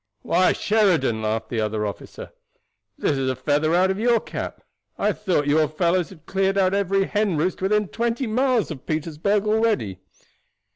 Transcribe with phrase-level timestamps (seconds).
[0.23, 2.31] "Why, Sheridan," laughed the other officer,
[2.97, 4.63] "this is a feather out of your cap.
[4.97, 9.45] I thought your fellows had cleared out every hen roost within twenty miles of Petersburg
[9.45, 9.99] already."